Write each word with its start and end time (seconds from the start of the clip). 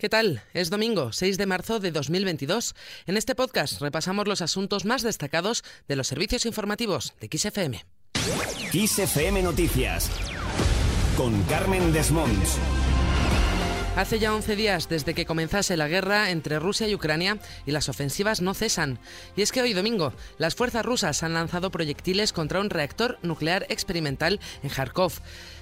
¿Qué 0.00 0.08
tal? 0.08 0.42
Es 0.54 0.70
domingo, 0.70 1.12
6 1.12 1.36
de 1.36 1.44
marzo 1.44 1.78
de 1.78 1.92
2022. 1.92 2.74
En 3.04 3.18
este 3.18 3.34
podcast 3.34 3.82
repasamos 3.82 4.26
los 4.26 4.40
asuntos 4.40 4.86
más 4.86 5.02
destacados 5.02 5.62
de 5.88 5.96
los 5.96 6.06
servicios 6.06 6.46
informativos 6.46 7.12
de 7.20 7.28
XFM. 7.30 7.84
XFM 8.72 9.42
Noticias 9.42 10.10
con 11.18 11.42
Carmen 11.42 11.92
Desmonts. 11.92 12.56
Hace 14.00 14.18
ya 14.18 14.34
11 14.34 14.56
días 14.56 14.88
desde 14.88 15.12
que 15.12 15.26
comenzase 15.26 15.76
la 15.76 15.86
guerra 15.86 16.30
entre 16.30 16.58
Rusia 16.58 16.88
y 16.88 16.94
Ucrania 16.94 17.36
y 17.66 17.70
las 17.70 17.90
ofensivas 17.90 18.40
no 18.40 18.54
cesan. 18.54 18.98
Y 19.36 19.42
es 19.42 19.52
que 19.52 19.60
hoy 19.60 19.74
domingo 19.74 20.14
las 20.38 20.54
fuerzas 20.54 20.86
rusas 20.86 21.22
han 21.22 21.34
lanzado 21.34 21.70
proyectiles 21.70 22.32
contra 22.32 22.60
un 22.60 22.70
reactor 22.70 23.18
nuclear 23.20 23.66
experimental 23.68 24.40
en 24.62 24.70
Kharkov. 24.70 25.12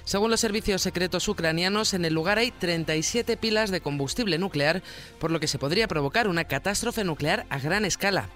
Según 0.05 0.31
los 0.31 0.39
servicios 0.39 0.81
secretos 0.81 1.27
ucranianos, 1.27 1.93
en 1.93 2.05
el 2.05 2.13
lugar 2.13 2.37
hay 2.37 2.51
37 2.51 3.35
pilas 3.35 3.71
de 3.71 3.81
combustible 3.81 4.37
nuclear, 4.37 4.83
por 5.19 5.31
lo 5.31 5.41
que 5.41 5.47
se 5.49 5.59
podría 5.59 5.89
provocar 5.89 6.29
una 6.29 6.45
catástrofe 6.45 7.03
nuclear 7.03 7.45
a 7.49 7.59
gran 7.59 7.83
escala. 7.83 8.29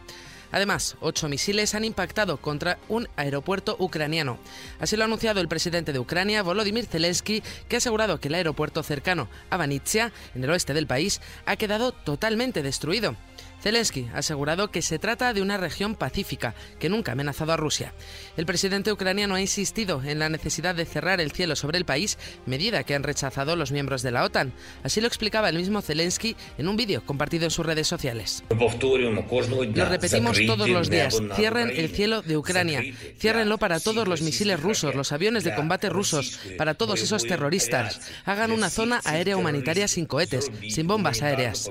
Además, 0.53 0.95
ocho 1.01 1.27
misiles 1.27 1.73
han 1.73 1.83
impactado 1.83 2.37
contra 2.37 2.77
un 2.87 3.09
aeropuerto 3.15 3.75
ucraniano. 3.79 4.37
Así 4.79 4.95
lo 4.95 5.01
ha 5.01 5.05
anunciado 5.05 5.41
el 5.41 5.47
presidente 5.47 5.91
de 5.91 5.99
Ucrania, 5.99 6.43
Volodymyr 6.43 6.85
Zelensky, 6.85 7.41
que 7.67 7.75
ha 7.75 7.79
asegurado 7.79 8.19
que 8.19 8.27
el 8.27 8.35
aeropuerto 8.35 8.83
cercano 8.83 9.27
a 9.49 9.57
Vanitsia, 9.57 10.13
en 10.35 10.43
el 10.43 10.51
oeste 10.51 10.75
del 10.75 10.85
país, 10.85 11.21
ha 11.47 11.55
quedado 11.55 11.91
totalmente 11.91 12.61
destruido. 12.61 13.15
Zelensky 13.63 14.09
ha 14.13 14.17
asegurado 14.17 14.71
que 14.71 14.81
se 14.81 14.99
trata 14.99 15.31
de 15.31 15.41
una 15.41 15.55
región 15.55 15.95
pacífica 15.95 16.53
que 16.79 16.89
nunca 16.89 17.11
ha 17.11 17.13
amenazado 17.13 17.53
a 17.53 17.57
Rusia. 17.57 17.93
El 18.35 18.45
presidente 18.45 18.91
ucraniano 18.91 19.35
ha 19.35 19.41
insistido 19.41 20.03
en 20.03 20.19
la 20.19 20.27
necesidad 20.27 20.75
de 20.75 20.85
cerrar 20.85 21.21
el 21.21 21.31
cielo 21.31 21.55
sobre 21.55 21.77
el 21.77 21.85
país, 21.85 22.17
medida 22.45 22.83
que 22.83 22.93
han 22.93 23.03
rechazado 23.03 23.55
los 23.55 23.71
miembros 23.71 24.01
de 24.01 24.11
la 24.11 24.25
OTAN. 24.25 24.51
Así 24.83 24.99
lo 24.99 25.07
explicaba 25.07 25.47
el 25.47 25.55
mismo 25.55 25.81
Zelensky 25.81 26.35
en 26.57 26.67
un 26.67 26.75
vídeo 26.75 27.05
compartido 27.05 27.45
en 27.45 27.51
sus 27.51 27.65
redes 27.65 27.87
sociales. 27.87 28.43
Lo 28.49 29.85
repetimos 29.85 30.37
todos 30.45 30.67
los 30.67 30.89
días. 30.89 31.21
Cierren 31.33 31.71
el 31.73 31.87
cielo 31.87 32.21
de 32.21 32.35
Ucrania. 32.35 32.83
Ciérrenlo 33.17 33.59
para 33.59 33.79
todos 33.79 34.09
los 34.09 34.21
misiles 34.21 34.59
rusos, 34.59 34.93
los 34.93 35.13
aviones 35.13 35.45
de 35.45 35.55
combate 35.55 35.87
rusos, 35.87 36.37
para 36.57 36.73
todos 36.73 37.01
esos 37.01 37.23
terroristas. 37.23 38.11
Hagan 38.25 38.51
una 38.51 38.69
zona 38.69 38.99
aérea 39.05 39.37
humanitaria 39.37 39.87
sin 39.87 40.05
cohetes, 40.05 40.51
sin 40.67 40.85
bombas 40.85 41.21
aéreas. 41.21 41.69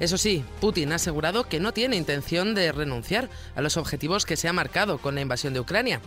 Eso 0.00 0.18
sí, 0.18 0.44
Putin 0.60 0.92
ha 0.92 0.96
asegurado 0.96 1.48
que 1.48 1.60
no 1.60 1.72
tiene 1.72 1.96
intención 1.96 2.54
de 2.54 2.72
renunciar 2.72 3.30
a 3.54 3.62
los 3.62 3.76
objetivos 3.76 4.26
que 4.26 4.36
se 4.36 4.48
ha 4.48 4.52
marcado 4.52 4.98
con 4.98 5.14
la 5.14 5.20
invasión 5.20 5.54
de 5.54 5.60
Ucrania. 5.60 6.00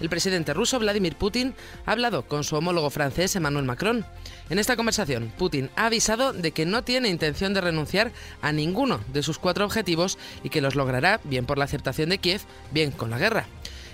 El 0.00 0.08
presidente 0.08 0.54
ruso 0.54 0.78
Vladimir 0.78 1.16
Putin 1.16 1.54
ha 1.86 1.92
hablado 1.92 2.22
con 2.22 2.44
su 2.44 2.56
homólogo 2.56 2.90
francés 2.90 3.34
Emmanuel 3.36 3.64
Macron. 3.64 4.04
En 4.50 4.58
esta 4.58 4.76
conversación, 4.76 5.32
Putin 5.36 5.70
ha 5.76 5.86
avisado 5.86 6.32
de 6.32 6.52
que 6.52 6.66
no 6.66 6.82
tiene 6.82 7.08
intención 7.08 7.54
de 7.54 7.60
renunciar 7.60 8.12
a 8.40 8.52
ninguno 8.52 9.00
de 9.12 9.22
sus 9.22 9.38
cuatro 9.38 9.64
objetivos 9.64 10.18
y 10.42 10.50
que 10.50 10.60
los 10.60 10.74
logrará 10.74 11.20
bien 11.24 11.46
por 11.46 11.58
la 11.58 11.64
aceptación 11.64 12.10
de 12.10 12.18
Kiev, 12.18 12.42
bien 12.72 12.90
con 12.90 13.10
la 13.10 13.18
guerra. 13.18 13.46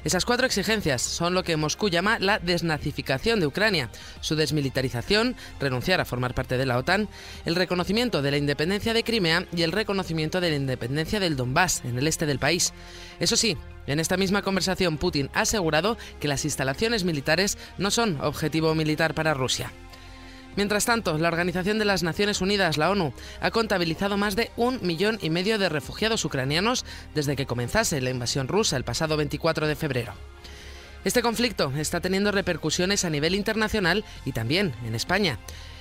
Esas 0.05 0.27
cuatro 0.27 0.47
exigencias 0.47 1.01
son 1.01 1.33
lo 1.33 1.43
que 1.45 1.57
Moscú 1.57 1.89
llama 1.89 2.19
la 2.19 2.39
desnazificación 2.39 3.41
de 3.41 3.47
Ucrania, 3.47 3.89
su 4.21 4.37
desmilitarización, 4.37 5.35
renunciar 5.59 5.99
a 6.01 6.05
formar 6.05 6.35
parte 6.35 6.59
de 6.59 6.67
la 6.67 6.77
OTAN, 6.77 7.09
el 7.47 7.55
reconocimiento 7.55 8.21
de 8.21 8.31
la 8.31 8.37
independencia 8.37 8.93
de 8.93 9.03
Crimea 9.03 9.47
y 9.57 9.63
el 9.63 9.73
reconocimiento 9.73 10.43
de 10.43 10.51
la 10.51 10.57
independencia 10.57 11.21
del 11.21 11.37
Donbass, 11.37 11.83
en 11.87 11.97
el 11.97 12.07
este 12.07 12.27
del 12.27 12.39
país. 12.39 12.75
Eso 13.19 13.37
sí, 13.37 13.57
en 13.87 13.99
esta 13.99 14.19
misma 14.19 14.43
conversación 14.43 14.99
Putin 14.99 15.31
ha 15.33 15.41
asegurado 15.41 15.97
que 16.21 16.29
las 16.29 16.45
instalaciones 16.45 17.05
militares 17.05 17.57
no 17.79 17.91
son 17.91 18.21
objetivo 18.21 18.75
militar 18.75 19.15
para 19.15 19.33
Rusia. 19.33 19.73
Mientras 20.57 20.85
tanto, 20.85 21.19
la 21.19 21.29
Organización 21.29 21.79
de 21.79 21.85
las 21.85 22.03
Naciones 22.03 22.41
Unidas, 22.41 22.79
la 22.79 22.91
ONU, 22.91 23.13
ha 23.41 23.51
contabilizado 23.51 24.17
más 24.17 24.37
de 24.37 24.51
un 24.57 24.79
millón 24.83 25.19
y 25.21 25.31
medio 25.31 25.59
de 25.59 25.69
refugiados 25.69 26.25
ucranianos 26.25 26.85
desde 27.15 27.35
que 27.35 27.47
comenzase 27.47 28.01
la 28.01 28.11
invasión 28.11 28.47
rusa 28.47 28.77
el 28.77 28.85
pasado 28.85 29.17
24 29.17 29.67
de 29.67 29.77
febrero. 29.77 30.15
Este 31.05 31.23
conflicto 31.23 31.73
está 31.77 32.01
teniendo 32.01 32.33
repercusiones 32.33 33.05
a 33.05 33.11
nivel 33.11 33.35
internacional 33.35 34.05
y 34.25 34.33
también 34.33 34.73
en 34.87 34.95
España. 34.95 35.39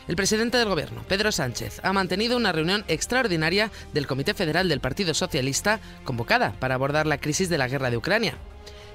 El 0.08 0.18
presidente 0.18 0.58
del 0.58 0.68
Gobierno, 0.68 1.04
Pedro 1.08 1.32
Sánchez, 1.32 1.80
ha 1.82 1.94
mantenido 1.94 2.36
una 2.36 2.52
reunión 2.52 2.84
extraordinaria 2.90 3.72
del 3.94 4.06
Comité 4.06 4.34
Federal 4.34 4.68
del 4.68 4.82
Partido 4.82 5.14
Socialista 5.14 5.80
convocada 6.04 6.54
para 6.60 6.76
abordar 6.76 7.08
la 7.08 7.20
crisis 7.20 7.48
de 7.48 7.58
la 7.58 7.70
guerra 7.70 7.90
de 7.90 7.98
Ucrania. 7.98 8.38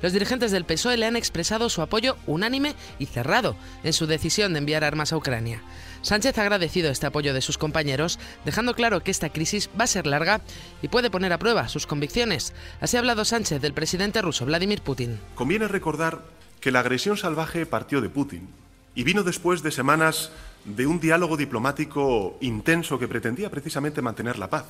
Los 0.00 0.12
dirigentes 0.12 0.52
del 0.52 0.64
PSOE 0.64 0.96
le 0.96 1.06
han 1.06 1.16
expresado 1.16 1.68
su 1.68 1.82
apoyo 1.82 2.16
unánime 2.26 2.74
y 2.98 3.06
cerrado 3.06 3.56
en 3.82 3.92
su 3.92 4.06
decisión 4.06 4.52
de 4.52 4.60
enviar 4.60 4.84
armas 4.84 5.12
a 5.12 5.16
Ucrania. 5.16 5.62
Sánchez 6.02 6.38
ha 6.38 6.42
agradecido 6.42 6.90
este 6.90 7.06
apoyo 7.06 7.34
de 7.34 7.40
sus 7.40 7.58
compañeros, 7.58 8.20
dejando 8.44 8.74
claro 8.74 9.02
que 9.02 9.10
esta 9.10 9.30
crisis 9.30 9.68
va 9.78 9.84
a 9.84 9.88
ser 9.88 10.06
larga 10.06 10.40
y 10.82 10.88
puede 10.88 11.10
poner 11.10 11.32
a 11.32 11.38
prueba 11.38 11.68
sus 11.68 11.86
convicciones. 11.86 12.54
Así 12.80 12.96
ha 12.96 13.00
hablado 13.00 13.24
Sánchez 13.24 13.60
del 13.60 13.74
presidente 13.74 14.22
ruso 14.22 14.46
Vladimir 14.46 14.82
Putin. 14.82 15.18
Conviene 15.34 15.66
recordar 15.66 16.22
que 16.60 16.70
la 16.70 16.80
agresión 16.80 17.16
salvaje 17.16 17.66
partió 17.66 18.00
de 18.00 18.08
Putin 18.08 18.48
y 18.94 19.02
vino 19.02 19.24
después 19.24 19.62
de 19.62 19.72
semanas 19.72 20.30
de 20.64 20.86
un 20.86 21.00
diálogo 21.00 21.36
diplomático 21.36 22.38
intenso 22.40 22.98
que 22.98 23.08
pretendía 23.08 23.50
precisamente 23.50 24.02
mantener 24.02 24.38
la 24.38 24.50
paz. 24.50 24.64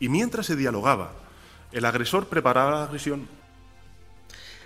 Y 0.00 0.08
mientras 0.08 0.46
se 0.46 0.56
dialogaba, 0.56 1.12
el 1.72 1.84
agresor 1.84 2.28
preparaba 2.28 2.72
la 2.72 2.84
agresión 2.84 3.28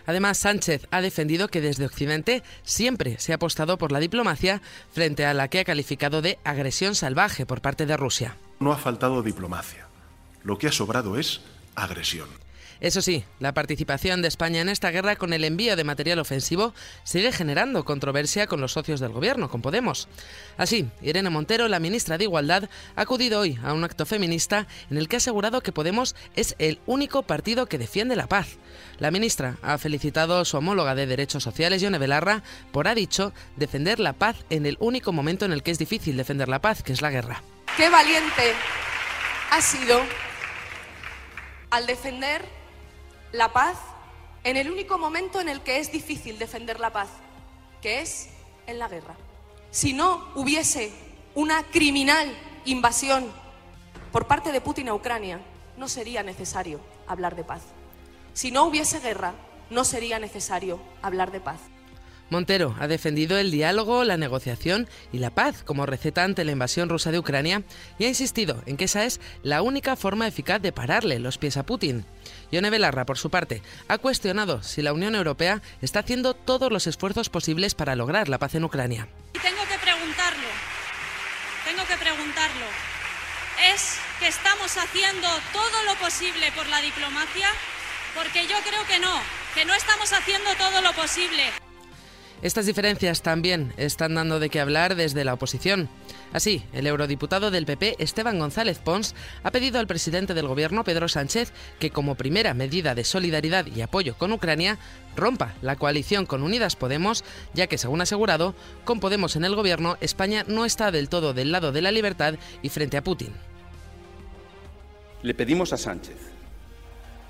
Además, 0.09 0.39
Sánchez 0.39 0.87
ha 0.91 1.03
defendido 1.03 1.49
que 1.49 1.61
desde 1.61 1.85
Occidente 1.85 2.43
siempre 2.63 3.19
se 3.19 3.33
ha 3.33 3.35
apostado 3.35 3.77
por 3.77 3.93
la 3.93 4.01
diplomacia 4.01 4.63
frente 4.91 5.27
a 5.27 5.35
la 5.35 5.49
que 5.49 5.61
ha 5.61 5.65
calificado 5.65 6.23
de 6.23 6.39
agresión 6.45 6.95
salvaje 6.95 7.45
por 7.45 7.61
parte 7.61 7.85
de 7.85 7.95
Rusia. 7.95 8.39
No 8.59 8.73
ha 8.73 8.79
faltado 8.79 9.23
diplomacia. 9.23 9.87
Lo 10.43 10.57
que 10.57 10.67
ha 10.67 10.73
sobrado 10.73 11.19
es 11.19 11.43
agresión. 11.75 12.31
Eso 12.81 13.03
sí, 13.03 13.25
la 13.41 13.55
participación 13.55 14.23
de 14.23 14.29
España 14.29 14.61
en 14.61 14.69
esta 14.69 14.91
guerra 14.91 15.17
con 15.17 15.33
el 15.33 15.45
envío 15.45 15.75
de 15.75 15.83
material 15.83 16.21
ofensivo 16.21 16.75
sigue 17.03 17.33
generando 17.33 17.85
controversia 17.85 18.47
con 18.47 18.61
los 18.61 18.73
socios 18.73 19.01
del 19.01 19.13
gobierno, 19.13 19.49
con 19.49 19.63
Podemos. 19.63 20.09
Así, 20.57 20.89
Irene 21.03 21.31
Montero, 21.31 21.67
la 21.67 21.81
ministra 21.81 22.19
de 22.19 22.25
Igualdad, 22.25 22.69
ha 22.95 23.01
acudido 23.01 23.41
hoy 23.41 23.59
a 23.65 23.73
un 23.73 23.83
acto 23.83 24.07
feminista 24.07 24.69
en 24.91 24.99
el 24.99 25.09
que 25.09 25.17
ha 25.17 25.19
asegurado 25.19 25.61
que 25.61 25.73
Podemos 25.73 26.15
es 26.37 26.55
el 26.59 26.79
único 26.87 27.23
partido 27.23 27.67
que 27.67 27.79
defiende 27.79 28.15
la 28.15 28.29
paz. 28.29 28.59
La 28.99 29.11
ministra 29.11 29.57
ha 29.63 29.79
felicitado 29.79 30.39
a 30.39 30.45
su 30.45 30.57
homóloga 30.57 30.95
de 30.95 31.07
Derechos 31.07 31.43
Sociales, 31.43 31.83
Yone 31.83 31.99
Belarra, 31.99 32.43
por, 32.71 32.87
ha 32.87 32.95
dicho, 32.95 33.33
defender 33.57 33.99
la 33.99 34.13
paz 34.13 34.37
en 34.51 34.67
el 34.67 34.77
único 34.79 35.13
momento 35.13 35.45
en 35.45 35.53
el 35.53 35.63
que 35.63 35.73
es 35.73 35.79
difícil 35.79 36.17
defender 36.17 36.49
la 36.49 36.61
paz, 36.61 36.83
que 36.83 36.93
es 36.93 37.03
la 37.03 37.11
guerra. 37.11 37.43
Qué 37.77 37.89
valiente 37.89 38.55
ha 39.51 39.61
sido 39.61 40.01
al 41.71 41.87
defender 41.87 42.58
la 43.33 43.53
paz 43.53 43.79
en 44.45 44.57
el 44.57 44.71
único 44.71 44.99
momento 44.99 45.41
en 45.41 45.49
el 45.49 45.61
que 45.61 45.79
es 45.79 45.93
difícil 45.93 46.39
defender 46.39 46.81
la 46.81 46.93
paz, 46.93 47.09
que 47.83 48.01
es 48.01 48.29
en 48.67 48.79
la 48.79 48.89
guerra. 48.89 49.15
Si 49.71 49.93
no 49.93 50.29
hubiese 50.35 50.93
una 51.35 51.63
criminal 51.65 52.35
invasión 52.65 53.31
por 54.13 54.27
parte 54.27 54.53
de 54.53 54.61
Putin 54.61 54.89
a 54.89 54.95
Ucrania, 54.95 55.41
no 55.77 55.89
sería 55.89 56.23
necesario 56.23 56.81
hablar 57.07 57.37
de 57.37 57.45
paz. 57.45 57.63
Si 58.33 58.51
no 58.51 58.65
hubiese 58.65 59.01
guerra, 59.01 59.35
no 59.71 59.85
sería 59.85 60.19
necesario 60.19 60.81
hablar 61.03 61.31
de 61.31 61.41
paz. 61.41 61.61
Montero 62.31 62.77
ha 62.79 62.87
defendido 62.89 63.39
el 63.39 63.51
diálogo, 63.51 64.05
la 64.05 64.17
negociación 64.17 64.89
y 65.13 65.19
la 65.19 65.31
paz 65.31 65.63
como 65.65 65.87
receta 65.87 66.25
ante 66.25 66.45
la 66.45 66.53
invasión 66.53 66.89
rusa 66.89 67.11
de 67.11 67.19
Ucrania 67.19 67.63
y 67.99 68.05
ha 68.05 68.09
insistido 68.09 68.63
en 68.67 68.77
que 68.77 68.85
esa 68.85 69.05
es 69.05 69.21
la 69.43 69.63
única 69.63 69.97
forma 69.97 70.27
eficaz 70.27 70.61
de 70.61 70.73
pararle 70.73 71.19
los 71.19 71.39
pies 71.39 71.57
a 71.57 71.65
Putin. 71.65 72.05
Yone 72.53 72.71
Belarra, 72.71 73.07
por 73.07 73.19
su 73.19 73.31
parte, 73.31 73.63
ha 73.89 73.99
cuestionado 73.99 74.63
si 74.63 74.83
la 74.83 74.93
Unión 74.93 75.15
Europea 75.15 75.63
está 75.81 76.01
haciendo 76.01 76.35
todos 76.35 76.71
los 76.71 76.87
esfuerzos 76.87 77.31
posibles 77.31 77.75
para 77.75 77.97
lograr 77.97 78.29
la 78.29 78.39
paz 78.39 78.55
en 78.55 78.65
Ucrania. 78.65 79.09
Y 79.35 79.39
tengo 79.39 79.63
que 79.63 79.79
preguntarlo, 79.79 80.49
tengo 81.65 81.87
que 81.87 81.97
preguntarlo. 81.97 82.67
¿Es 83.73 83.97
que 84.21 84.29
estamos 84.29 84.77
haciendo 84.77 85.29
todo 85.53 85.83
lo 85.85 85.95
posible 85.97 86.53
por 86.53 86.67
la 86.69 86.81
diplomacia? 86.81 87.49
Porque 88.15 88.47
yo 88.47 88.57
creo 88.69 88.85
que 88.87 88.99
no, 88.99 89.21
que 89.55 89.65
no 89.65 89.75
estamos 89.75 90.13
haciendo 90.13 90.55
todo 90.57 90.81
lo 90.81 90.93
posible. 90.93 91.53
Estas 92.41 92.67
diferencias 92.67 93.23
también 93.23 93.73
están 93.77 94.15
dando 94.15 94.39
de 94.39 94.49
qué 94.49 94.61
hablar 94.61 94.95
desde 94.95 95.25
la 95.25 95.35
oposición. 95.35 95.89
Así, 96.33 96.63
el 96.73 96.87
eurodiputado 96.87 97.51
del 97.51 97.67
PP, 97.67 97.97
Esteban 97.99 98.39
González 98.39 98.79
Pons, 98.79 99.17
ha 99.43 99.51
pedido 99.51 99.81
al 99.81 99.89
presidente 99.89 100.35
del 100.35 100.47
gobierno, 100.47 100.85
Pedro 100.85 101.09
Sánchez, 101.09 101.53
que 101.81 101.91
como 101.91 102.15
primera 102.15 102.55
medida 102.55 102.95
de 102.95 103.03
solidaridad 103.03 103.67
y 103.67 103.81
apoyo 103.81 104.17
con 104.17 104.33
Ucrania, 104.33 104.79
rompa 105.17 105.55
la 105.63 105.75
coalición 105.75 106.27
con 106.27 106.45
Unidas 106.45 106.77
Podemos, 106.77 107.25
ya 107.55 107.67
que, 107.67 107.77
según 107.77 108.03
asegurado, 108.03 108.55
con 108.85 109.01
Podemos 109.01 109.35
en 109.35 109.45
el 109.45 109.57
gobierno, 109.57 109.97
España 110.01 110.45
no 110.47 110.65
está 110.65 110.93
del 110.93 111.09
todo 111.09 111.35
del 111.35 111.51
lado 111.51 111.73
de 111.73 111.83
la 111.83 111.91
libertad 111.91 112.35
y 112.63 112.69
frente 112.69 112.97
a 112.97 113.03
Putin. 113.03 113.33
Le 115.23 115.35
pedimos 115.35 115.73
a 115.73 115.77
Sánchez, 115.77 116.19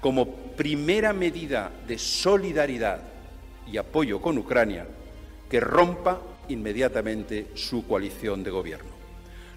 como 0.03 0.35
primera 0.55 1.15
medida 1.15 1.73
de 1.87 1.97
solidaridad 1.99 3.01
y 3.67 3.79
apoyo 3.79 4.21
con 4.21 4.37
Ucrania, 4.37 4.87
que 5.49 5.61
rompa 5.61 6.21
inmediatamente 6.49 7.49
su 7.55 7.87
coalición 7.87 8.43
de 8.43 8.51
gobierno. 8.51 8.91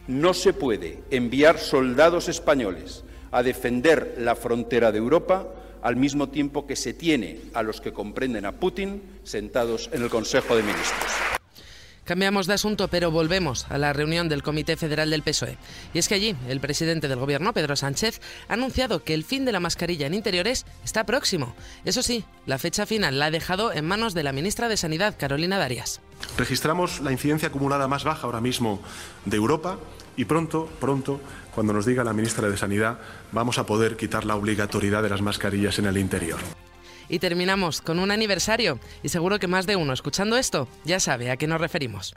No 0.08 0.34
se 0.34 0.54
puede 0.54 1.00
enviar 1.12 1.58
soldados 1.60 2.28
españoles 2.28 3.04
a 3.32 3.44
defender 3.44 4.16
la 4.18 4.36
frontera 4.36 4.92
de 4.92 4.98
Europa 4.98 5.48
al 5.82 5.96
mismo 5.96 6.30
tiempo 6.30 6.68
que 6.68 6.76
se 6.76 6.94
tiene 6.94 7.40
a 7.54 7.64
los 7.64 7.82
que 7.82 7.94
comprenden 7.94 8.46
a 8.46 8.52
Putin 8.52 9.02
sentados 9.24 9.90
en 9.94 10.04
el 10.04 10.10
Consejo 10.10 10.56
de 10.56 10.64
Ministros. 10.64 11.41
Cambiamos 12.12 12.46
de 12.46 12.56
asunto, 12.56 12.90
pero 12.90 13.10
volvemos 13.10 13.66
a 13.70 13.78
la 13.78 13.94
reunión 13.94 14.28
del 14.28 14.44
Comité 14.44 14.76
Federal 14.76 15.10
del 15.10 15.24
PSOE. 15.24 15.58
Y 15.94 15.98
es 15.98 16.10
que 16.10 16.16
allí 16.16 16.36
el 16.50 16.60
presidente 16.60 17.08
del 17.08 17.18
Gobierno, 17.18 17.54
Pedro 17.54 17.78
Sánchez, 17.78 18.20
ha 18.50 18.56
anunciado 18.56 19.06
que 19.06 19.14
el 19.14 19.24
fin 19.24 19.46
de 19.46 19.54
la 19.54 19.62
mascarilla 19.62 20.08
en 20.08 20.14
interiores 20.14 20.66
está 20.84 21.06
próximo. 21.06 21.56
Eso 21.86 22.04
sí, 22.04 22.26
la 22.46 22.58
fecha 22.58 22.86
final 22.86 23.18
la 23.18 23.28
ha 23.28 23.32
dejado 23.32 23.72
en 23.72 23.86
manos 23.86 24.14
de 24.14 24.24
la 24.24 24.34
ministra 24.34 24.68
de 24.68 24.76
Sanidad, 24.76 25.16
Carolina 25.18 25.58
Darias. 25.58 26.02
Registramos 26.38 27.00
la 27.00 27.14
incidencia 27.14 27.48
acumulada 27.48 27.88
más 27.88 28.04
baja 28.04 28.28
ahora 28.28 28.42
mismo 28.42 28.82
de 29.24 29.38
Europa 29.38 29.78
y 30.18 30.26
pronto, 30.26 30.70
pronto, 30.82 31.22
cuando 31.56 31.72
nos 31.72 31.86
diga 31.86 32.04
la 32.04 32.12
ministra 32.12 32.50
de 32.50 32.58
Sanidad, 32.58 33.00
vamos 33.32 33.58
a 33.58 33.66
poder 33.66 33.96
quitar 33.96 34.26
la 34.26 34.36
obligatoriedad 34.36 35.02
de 35.02 35.12
las 35.12 35.22
mascarillas 35.22 35.80
en 35.80 35.86
el 35.86 35.96
interior. 35.96 36.40
Y 37.12 37.20
terminamos 37.20 37.82
con 37.82 38.00
un 38.00 38.10
aniversario, 38.10 38.80
y 39.04 39.10
seguro 39.10 39.38
que 39.38 39.48
más 39.48 39.68
de 39.68 39.76
uno 39.76 39.92
escuchando 39.92 40.38
esto 40.38 40.70
ya 40.86 41.00
sabe 41.02 41.30
a 41.30 41.36
qué 41.36 41.46
nos 41.46 41.60
referimos. 41.60 42.16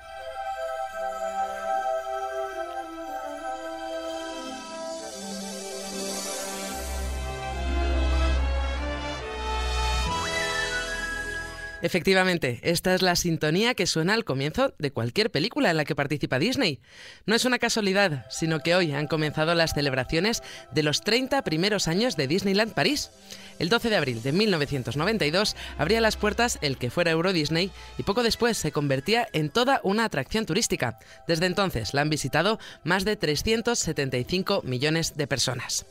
Efectivamente, 11.84 12.60
esta 12.62 12.94
es 12.94 13.02
la 13.02 13.14
sintonía 13.14 13.74
que 13.74 13.86
suena 13.86 14.14
al 14.14 14.24
comienzo 14.24 14.72
de 14.78 14.90
cualquier 14.90 15.30
película 15.30 15.70
en 15.70 15.76
la 15.76 15.84
que 15.84 15.94
participa 15.94 16.38
Disney. 16.38 16.80
No 17.26 17.34
es 17.34 17.44
una 17.44 17.58
casualidad, 17.58 18.24
sino 18.30 18.60
que 18.60 18.74
hoy 18.74 18.92
han 18.92 19.06
comenzado 19.06 19.54
las 19.54 19.74
celebraciones 19.74 20.42
de 20.72 20.82
los 20.82 21.02
30 21.02 21.44
primeros 21.44 21.86
años 21.86 22.16
de 22.16 22.26
Disneyland 22.26 22.72
París. 22.72 23.10
El 23.58 23.68
12 23.68 23.90
de 23.90 23.96
abril 23.96 24.22
de 24.22 24.32
1992 24.32 25.56
abría 25.76 26.00
las 26.00 26.16
puertas 26.16 26.58
el 26.62 26.78
que 26.78 26.88
fuera 26.88 27.10
Euro 27.10 27.34
Disney 27.34 27.70
y 27.98 28.02
poco 28.02 28.22
después 28.22 28.56
se 28.56 28.72
convertía 28.72 29.28
en 29.34 29.50
toda 29.50 29.80
una 29.82 30.06
atracción 30.06 30.46
turística. 30.46 30.98
Desde 31.28 31.44
entonces 31.44 31.92
la 31.92 32.00
han 32.00 32.08
visitado 32.08 32.58
más 32.82 33.04
de 33.04 33.16
375 33.16 34.62
millones 34.64 35.18
de 35.18 35.26
personas. 35.26 35.84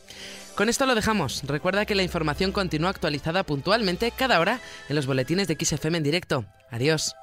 Con 0.56 0.70
esto 0.70 0.86
lo 0.86 0.94
dejamos. 0.94 1.42
Recuerda 1.48 1.86
que 1.86 1.96
la 1.96 2.04
información 2.04 2.52
continúa 2.52 2.92
actualizada 2.92 3.44
puntualmente 3.44 4.12
cada 4.12 4.40
hora 4.40 4.60
en 4.88 4.96
los 4.96 5.08
boletines 5.08 5.48
de 5.48 5.58
XFM 5.60 5.83
en 5.88 6.04
directo. 6.04 6.46
Adiós. 6.72 7.16